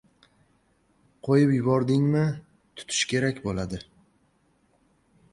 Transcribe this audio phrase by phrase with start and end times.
[1.27, 2.23] •Qo‘yib yubordingmi,
[2.81, 3.81] tutish kerak bo‘ladi.